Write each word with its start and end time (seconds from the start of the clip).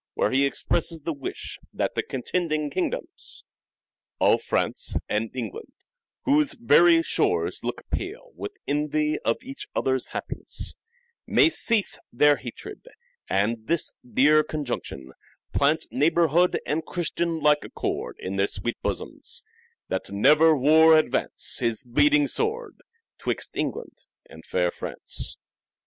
where 0.15 0.31
he 0.31 0.47
expresses 0.47 1.03
the 1.03 1.13
wish" 1.13 1.59
that 1.73 1.93
the 1.93 2.01
contending 2.01 2.71
kingdoms" 2.71 3.45
Of 4.33 4.41
France 4.41 4.97
and 5.07 5.29
England, 5.35 5.73
whose 6.25 6.55
very 6.55 7.03
shores 7.03 7.63
look 7.63 7.83
pale 7.91 8.31
With 8.33 8.51
envy 8.67 9.19
of 9.19 9.37
each 9.43 9.67
other's 9.75 10.07
happiness, 10.07 10.73
May 11.27 11.51
cease 11.51 11.99
their 12.11 12.37
hatred, 12.37 12.87
and 13.29 13.67
this 13.67 13.93
dear 14.03 14.43
conjunction 14.43 15.11
Plant 15.53 15.85
neighbourhood 15.91 16.59
and 16.65 16.83
Christian 16.83 17.39
like 17.39 17.63
accord 17.63 18.15
In 18.17 18.37
their 18.37 18.47
sweet 18.47 18.81
bosoms, 18.81 19.43
that 19.89 20.09
never 20.09 20.57
war 20.57 20.97
advance 20.97 21.59
His 21.59 21.83
bleeding 21.83 22.27
sword 22.27 22.77
'twixt 23.19 23.55
England 23.55 24.05
and 24.27 24.43
fair 24.47 24.71
France. 24.71 25.37